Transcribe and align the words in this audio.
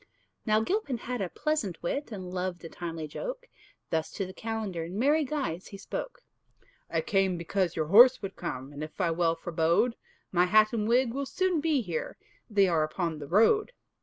Now 0.47 0.61
Gilpin 0.61 0.97
had 0.97 1.21
a 1.21 1.29
pleasant 1.29 1.83
wit, 1.83 2.11
And 2.11 2.33
loved 2.33 2.65
a 2.65 2.69
timely 2.69 3.07
joke; 3.07 3.41
And 3.43 3.49
thus 3.91 4.11
unto 4.11 4.25
the 4.25 4.33
calender 4.33 4.83
In 4.83 4.97
merry 4.97 5.23
guise 5.23 5.67
he 5.67 5.77
spoke: 5.77 6.23
"I 6.89 7.01
came 7.01 7.37
because 7.37 7.75
your 7.75 7.85
horse 7.85 8.19
would 8.23 8.35
come, 8.35 8.73
And, 8.73 8.83
if 8.83 8.99
I 8.99 9.11
well 9.11 9.35
forebode, 9.35 9.95
My 10.31 10.45
hat 10.45 10.73
and 10.73 10.87
wig 10.87 11.13
will 11.13 11.27
soon 11.27 11.61
be 11.61 11.81
here, 11.81 12.17
They 12.49 12.67
are 12.67 12.83
upon 12.83 13.19
the 13.19 13.27
road." 13.27 13.73